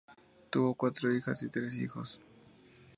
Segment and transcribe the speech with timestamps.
[0.49, 2.19] Tuvo cuatro hijas y tres hijos.